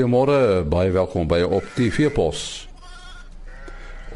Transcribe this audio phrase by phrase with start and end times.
[0.00, 2.64] Goeiemôre, baie welkom by op TV Pos.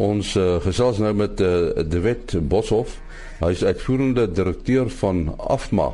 [0.01, 2.95] Ons uh, gesels nou met uh, De Wet Boshoff.
[3.43, 5.91] Hy is uitvoerende direkteur van Afma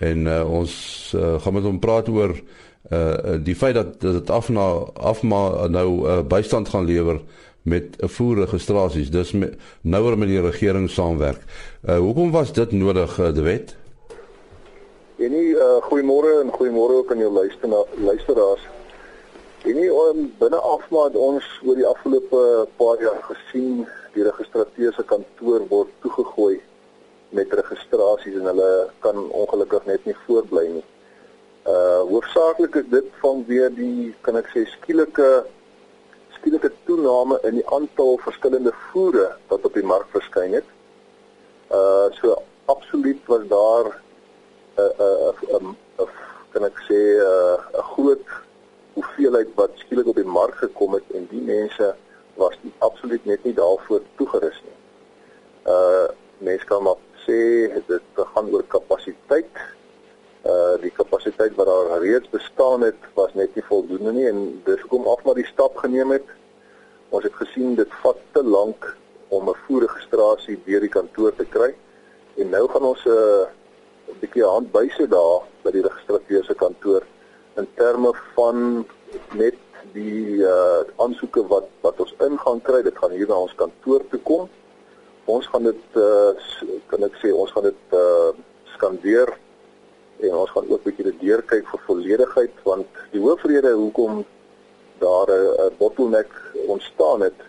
[0.00, 0.72] en uh, ons
[1.12, 4.64] uh, gaan met hom praat oor uh, die feit dat dit Afma
[4.96, 5.42] Afma
[5.76, 7.20] nou uh, bystand gaan lewer
[7.68, 9.12] met voerregistrasies.
[9.12, 9.52] Dis me,
[9.84, 11.44] nouer met die regering saamwerk.
[11.84, 13.76] Uh, hoekom was dit nodig, uh, De Wet?
[15.20, 17.32] En nie uh, goeiemôre en goeiemôre ook aan jou
[18.08, 18.68] luisteraars.
[19.66, 22.42] En nie om binne afmaat ons oor die afgelope
[22.78, 23.80] paar jaar gesien
[24.14, 26.60] die registreerde kantoor word toegegooi
[27.34, 28.70] met registrasies en hulle
[29.02, 30.84] kan ongelukkig net nie voortbly nie.
[31.66, 35.28] Uh hoofsaaklik is dit vanweer die kan ek sê skielike
[36.38, 40.74] skielike toename in die aantal verskillende voere wat op die mark verskyn het.
[41.74, 42.38] Uh so
[42.70, 46.12] absoluut was daar 'n uh, 'n uh, 'n uh, uh,
[46.54, 48.38] kan ek sê uh, 'n groot
[49.28, 51.94] hoeveelheid wat skielik op die mark gekom het en die mense
[52.40, 54.76] was nie absoluut net nie daarvoor toegerus nie.
[55.68, 59.52] Uh mense kan maar sê dit gaan oor kapasiteit.
[60.46, 64.80] Uh die kapasiteit wat daar reeds bestaan het was net nie voldoende nie en dis
[64.80, 66.24] hoekom af maar die stap geneem het.
[67.10, 68.96] Ons het gesien dit vat te lank
[69.28, 71.74] om 'n voerregistrasie deur die kantoor te kry
[72.36, 73.44] en nou gaan ons 'n uh,
[74.08, 77.04] 'n bietjie handbyse daar by die registreerde kantoor
[77.58, 78.86] in terme van
[79.32, 79.56] net
[79.92, 84.04] die uh aansoeke wat wat ons in gaan kry, dit gaan hier na ons kantoor
[84.10, 84.48] toe kom.
[85.24, 86.32] Ons gaan dit uh
[86.92, 88.32] kan ek sê ons gaan dit uh
[88.74, 89.34] skandeer
[90.20, 94.24] en ons gaan ook 'n bietjie deurkyk vir volledigheid want die hoofrede hoekom
[94.98, 96.32] daar 'n bottleneck
[96.66, 97.40] ontstaan het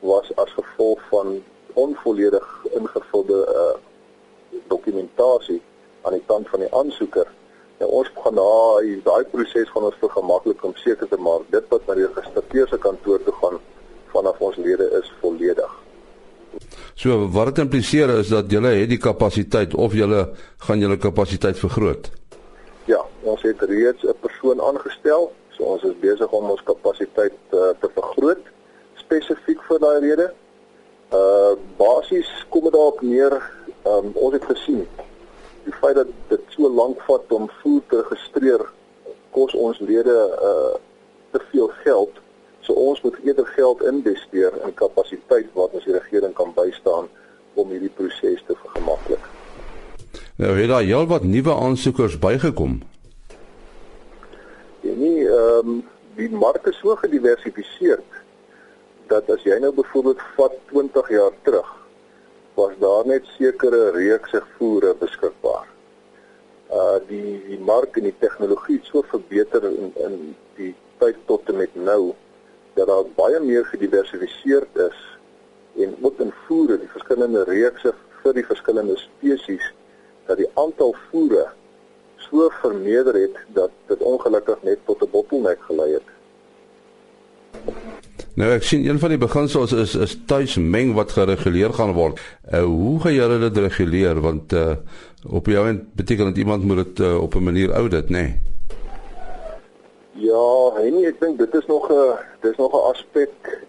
[0.00, 1.42] was as gevolg van
[1.74, 2.46] onvolledig
[2.80, 3.76] ingevulde uh
[4.68, 5.62] dokumentasie
[6.02, 7.28] aan die kant van die aansoeker
[7.78, 11.84] Nou ons gaan daai daai proses gaan ons vergemaklik om seker te maak dit wat
[11.86, 13.60] na die registreerde kantoor toe gaan
[14.14, 15.74] vanaf ons lede is volledig.
[16.98, 20.24] So wat dit impliseer is dat julle het die kapasiteit of julle
[20.66, 22.10] gaan julle kapasiteit vergroot.
[22.90, 27.70] Ja, ons het reeds 'n persoon aangestel, so ons is besig om ons kapasiteit uh,
[27.80, 28.42] te vergroot
[28.94, 30.32] spesifiek vir daai rede.
[31.12, 33.32] Uh basies kom dit daarop neer,
[33.84, 34.82] um, ons het gesien
[35.68, 38.64] die feit dat dit so lank vat om voer te registreer
[39.36, 40.16] kos ons lede
[40.50, 40.76] uh
[41.28, 42.20] te veel geld.
[42.64, 47.10] So ons moet eerder geld investeer in kapasiteit wat ons die regering kan bystaan
[47.60, 49.26] om hierdie proses te vergemaklik.
[50.40, 52.78] Nou het daar heel wat nuwe aansoekers bygekom.
[54.80, 55.84] Ja nee, ehm um,
[56.16, 58.00] die mark is so gediversifiseer
[59.12, 61.77] dat as jy nou byvoorbeeld vat 20 jaar terug
[62.58, 65.66] was daar net sekere reekse voere beskikbaar.
[66.78, 70.16] Uh die die mark en die tegnologie so verbeter in in
[70.56, 72.02] die tyd tot en met nou
[72.74, 74.98] dat daar baie meer gediversifiseerd is
[75.84, 79.70] en ook in voere die verskillende reekse vir die verskillende spesies
[80.26, 81.46] dat die aantal voere
[82.28, 86.08] so vermeerder het dat dit ongelukkig net tot 'n bottleneck gelei het.
[88.38, 92.20] Nou ek sien een van die beginsels is is tuismeng wat gereguleer gaan word.
[92.46, 94.76] Uh, hoe gaan julle dit reguleer want uh,
[95.26, 98.22] op jou end beteken dit iemand moet dit uh, op 'n manier audit, nê?
[98.22, 98.40] Nee?
[100.12, 103.64] Ja, en ek dink dit is nog 'n dis nog 'n aspek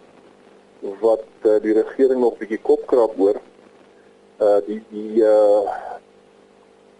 [1.01, 3.41] wat uh, die regering nog bietjie kopkrap oor.
[4.37, 5.65] Uh die die uh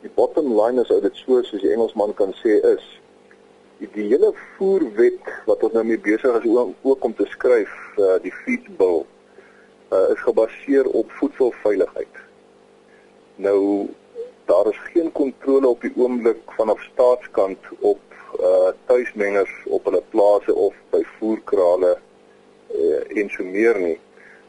[0.02, 2.99] die bottom line is ou dit so soos die Engelsman kan sê is
[3.80, 8.18] die, hele voerwet wat ons nou mee besig is ook, ook om te skryf uh,
[8.24, 9.06] die feed bill
[9.94, 12.20] uh, is gebaseer op voedselveiligheid.
[13.36, 13.88] Nou
[14.50, 18.02] daar is geen kontrole op die oomblik vanaf staatskant op
[18.40, 21.94] uh, tuismengers op hulle plase of by voerkrale
[22.74, 24.00] uh, en so meer nie.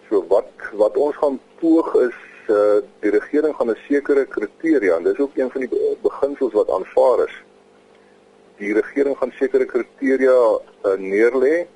[0.08, 2.16] So wat wat ons gaan poog is
[2.48, 6.70] uh, die regering gaan 'n sekere kriteria en dis ook een van die beginsels wat
[6.70, 7.36] aanvaar is
[8.60, 11.66] die regering gaan sekere kriteria uh, neerlê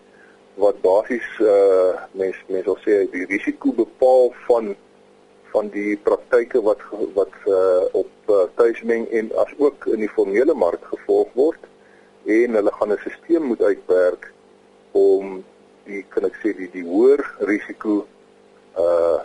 [0.61, 4.75] wat basies uh mens mens wil sê die risiko bepaal van
[5.55, 6.83] van die praktyke wat
[7.17, 11.71] wat uh op uh, tuismeng en as ook in die formele mark gevolg word
[12.39, 14.31] en hulle gaan 'n stelsel moet uitwerk
[14.93, 15.43] om
[15.89, 18.05] die kan ek sê die die hoër risiko
[18.79, 19.19] uh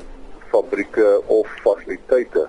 [0.50, 2.48] fabrieke of fasiliteite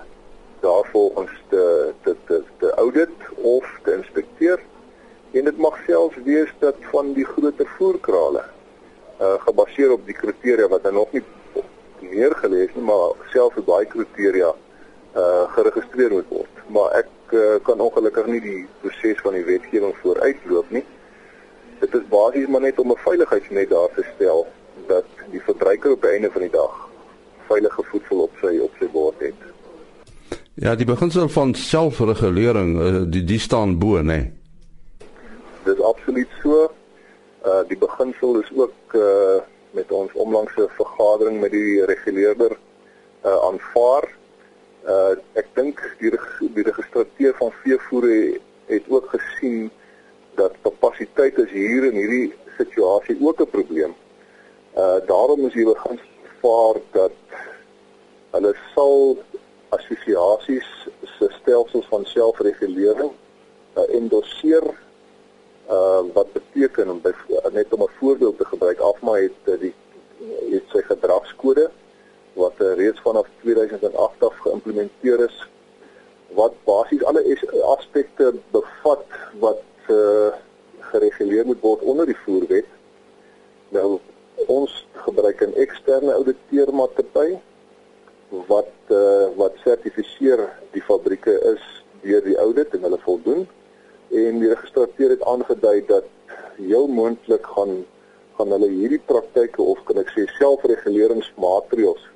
[0.61, 4.59] daarvolgens te te te, te audit of te inspekteer
[5.31, 8.43] en dit mag selfs wees dat van die groter voerkrale
[9.21, 11.23] uh gebaseer op die kriteria wat dan nog nie
[11.99, 14.53] neergelees nie maar selfs op daai kriteria
[15.15, 19.95] uh geregistreer moet word maar ek uh, kan ongelukkig nie die proses van die wetgewing
[20.03, 20.85] vooruitloop nie
[21.81, 24.47] dit is basies maar net om 'n veiligheidsnet daar te stel
[24.87, 26.87] dat die verbruiker op die einde van die dag
[27.51, 29.49] veilige voedsel op sy op sy bord het.
[30.61, 34.03] Ja, die beginsel van selfregulering, eh, die die staan bo, nê.
[34.03, 34.40] Nee.
[35.63, 36.71] Dis absoluut so.
[37.45, 39.41] Uh die beginsel is ook uh
[39.71, 42.57] met ons onlangse vergadering met die reguleerder
[43.25, 44.09] uh aanvaar.
[44.85, 46.11] Uh ek dink die
[46.55, 49.69] die registreer van veevoere het ook gesien
[50.35, 53.93] dat kapasiteit is hier in hierdie situasie ook 'n probleem.
[54.75, 55.99] Uh daarom is hier begin
[56.41, 57.17] vaar dat
[58.31, 59.17] hulle sal
[59.69, 60.69] assosiasies
[61.17, 63.11] se stelsels van selfregulering
[63.77, 63.83] uh,
[65.67, 67.11] endorseer uh wat beteken om by,
[67.51, 69.73] net om 'n voorbeeld te gebruik afma het uh, die
[70.51, 71.69] het sy gedragskode
[72.33, 75.47] wat uh, reeds vanaf 2008 af geïmplementeer is
[76.33, 77.23] wat basies alle
[77.63, 79.05] aspekte bevat
[79.39, 80.31] wat uh,
[80.79, 82.67] gereguleer moet word onder die voerwet.
[83.69, 83.99] Nou
[84.47, 87.39] ons gebruik 'n eksterne ouditeermaatskappy
[88.47, 91.63] wat uh, wat sertifiseer die fabrieke is
[92.01, 93.47] deur die audit en hulle voldoen
[94.11, 96.07] en die registreer het aangedui dat
[96.57, 97.85] heel moontlik gaan
[98.37, 102.07] gaan hulle hierdie praktyke of kan ek sê selfreguleringsmaatreëls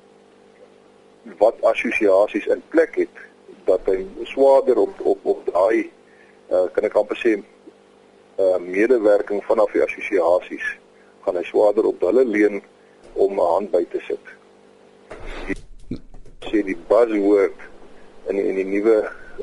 [1.42, 3.20] wat assosiasies in plek het
[3.68, 4.00] dat hy
[4.32, 5.90] swaarder op op op daai
[6.50, 10.66] uh, kan ek amper sê uh, medewerking vanaf die assosiasies
[11.26, 12.60] gaan hy swaarder op hulle leen
[13.14, 14.24] om 'n hand by te sit.
[15.46, 16.00] Die,
[16.48, 17.58] sê die buzzword
[18.28, 18.98] in in die nuwe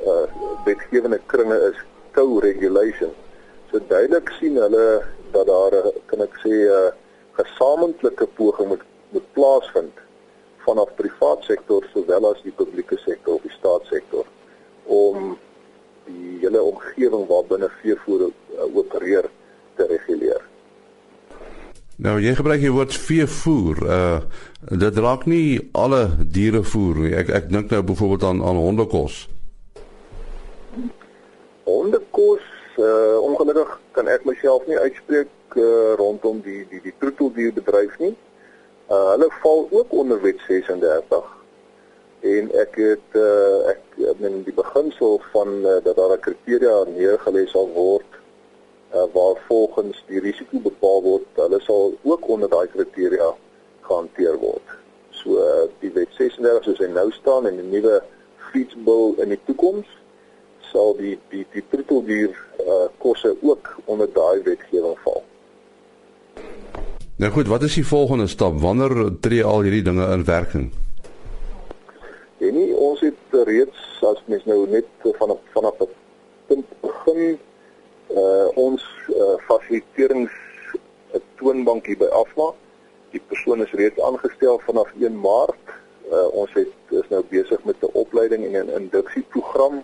[0.07, 0.25] uh,
[0.65, 1.79] wetgewende kringe is
[2.15, 3.11] co-regulation.
[3.71, 5.73] So duidelik sien hulle dat daar
[6.05, 6.93] kan ek sê 'n
[7.39, 9.97] gesamentlike poging moet moet plaasvind
[10.65, 14.25] vanaf privaat sektor sowel as die publieke sektor of die staatssektor
[14.85, 15.37] om
[16.05, 19.29] die hele omgewing waarbinne veevoer uh, opereer
[19.77, 20.41] te reguleer.
[22.03, 23.85] Nou jy gebruik die woord veevoer.
[23.97, 24.19] Uh
[24.63, 27.13] dit raak nie alle dierevoer nie.
[27.19, 29.27] Ek ek dink nou byvoorbeeld aan aan hondekos.
[31.83, 32.43] Hondekos
[32.79, 38.13] uh ongelukkig kan ek myself nie uitspreek uh, rondom die die die troeteldierbedryf nie.
[38.87, 41.25] Uh hulle val ook onder wet 36
[42.33, 47.43] en ek het uh, ek in die beginsel van uh, dat daar 'n kriteria neergelê
[47.51, 53.33] sal word uh, waar volgens die risiko bepaal word hulle sal ook onder daai kriteria
[53.89, 54.67] gehanteer word.
[55.19, 57.99] So uh, die wet 36 soos hy nou staan en die nuwe
[58.53, 59.91] feedbill in die toekoms
[60.73, 62.33] sal die die die troeteldier
[62.65, 65.21] uh, kosse ook onder daai wetgewing val.
[67.21, 68.57] Nou goed, wat is die volgende stap?
[68.59, 70.71] Wanneer tree al hierdie dinge in werking?
[72.43, 74.89] En nie ons het reeds as mens nou net
[75.19, 75.91] vanaf vanaf 'n
[76.47, 77.37] punt begin
[78.13, 80.33] uh ons uh, fasiliterings
[81.13, 82.51] 'n toonbank hier by Afma.
[83.11, 85.65] Die persoon is reeds aangestel vanaf 1 Maart.
[86.11, 89.83] Uh ons het is nou besig met 'n opleiding en 'n induksieprogram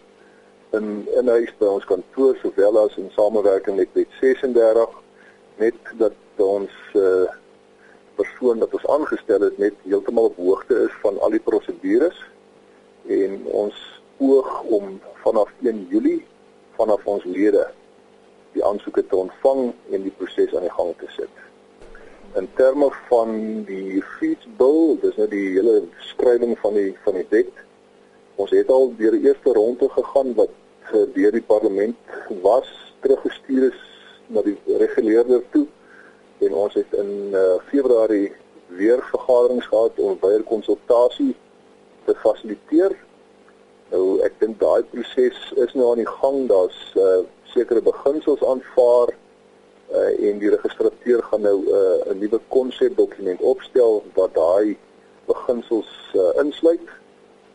[0.78, 4.98] in in huis by ons kantoor sowel as in samewerking met Wet 36
[5.58, 7.28] net dat ons uh
[8.20, 12.18] persoon wat ons aangestel het net heeltemal op hoogte is van al die prosedures
[13.08, 13.78] en ons
[14.20, 16.26] oog om vanaf 1 Julie
[16.76, 17.64] vanaf ons lede
[18.56, 21.42] die aansoeke te ontvang en die proses aan die gang te sit.
[22.40, 27.28] In terme van die fees bill, dis nou die hele skrywing van die van die
[27.34, 27.64] wet.
[28.40, 30.54] Ons het al deur die eerste ronde gegaan wat
[30.92, 31.96] deur die parlement
[32.42, 32.70] was
[33.04, 33.82] teruggestuur is
[34.28, 35.66] na die reguleerder toe
[36.40, 38.32] en ons het in uh, Februarie
[38.68, 41.34] weer vergaderings gehad om baie konsultasie
[42.06, 42.94] te fasiliteer.
[43.90, 46.46] Nou ek dink daai proses is nou aan die gang.
[46.52, 53.42] Daar's uh, sekere beginsels aanvaar uh, en die registreer gaan nou uh, 'n nuwe konsepdokument
[53.42, 54.78] opstel wat daai
[55.26, 56.88] beginsels uh, insluit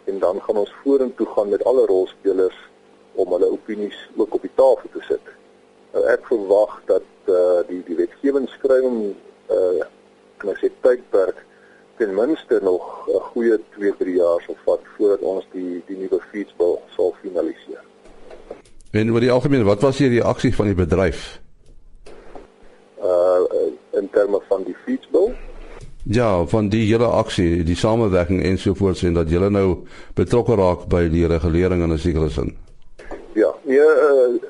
[0.05, 2.59] en dan gaan ons vorentoe gaan met alle rolspelers
[3.15, 5.33] om hulle opinies ook op die tafel te sit.
[5.95, 9.15] Nou ek verwag dat uh, die die wetgewingsskrywing
[9.55, 9.85] uh
[10.43, 11.45] kan ek sê tydperk
[11.99, 16.83] ten minste nog 'n goeie 2-3 jaar sal vat voordat ons die die nuwe feesbal
[16.97, 17.85] sal finaliseer.
[18.91, 21.41] En oor die algemeen, wat was die reaksie van die bedryf?
[23.03, 23.43] Uh
[23.95, 25.33] in terme van die feesbal?
[26.03, 31.09] Ja, van die hele aksie, die samewerking ensovoorts en dat julle nou betrokke raak by
[31.09, 32.57] die regulering in 'n sekere sin.
[33.35, 34.43] Ja, nee, uh,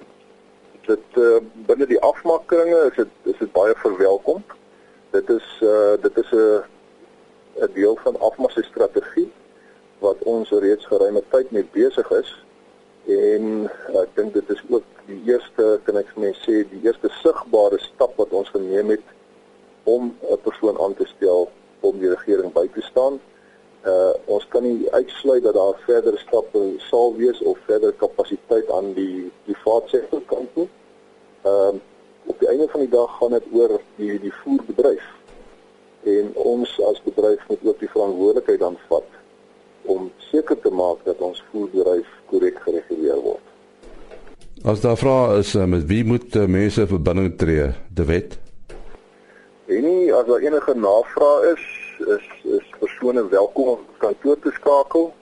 [0.86, 1.36] dit uh,
[1.66, 4.42] binne die afmakkeringe is dit is dit baie verwelkom.
[5.16, 6.64] Dit is uh dit is 'n
[7.64, 9.32] 'n deel van afmasse strategie
[9.98, 12.30] wat ons reeds geruime tyd mee besig is
[13.06, 13.70] en
[14.02, 18.16] ek dink dit is ook die eerste kan ek net sê die eerste sigbare stap
[18.20, 19.06] wat ons geneem het
[19.84, 21.48] om 'n persoon aan te stel
[21.80, 23.20] om die regering by te staan.
[23.84, 28.92] Uh ons kan nie uitsluit dat daar verdere stappe sal wees of verder kapasiteit aan
[28.96, 30.68] die private sektor kant nie.
[31.42, 31.82] Ehm uh,
[32.26, 35.04] op die einde van die dag gaan dit oor die die voerbedryf.
[36.04, 39.10] En ons as bedryf moet ook die verantwoordelikheid dan vat
[39.82, 43.44] om seker te maak dat ons voerbedryf korrek gereguleer word.
[44.64, 47.68] As daar vra is uh, met wie moet uh, mense verbinding tree?
[47.92, 48.38] De wet
[49.66, 51.62] En nie as daar enige navraag is,
[52.08, 55.14] is is persone welkom om kantoor te skakel